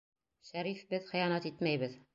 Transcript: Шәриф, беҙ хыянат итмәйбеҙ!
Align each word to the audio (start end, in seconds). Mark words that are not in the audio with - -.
Шәриф, 0.51 0.81
беҙ 0.95 1.07
хыянат 1.13 1.49
итмәйбеҙ! 1.53 1.99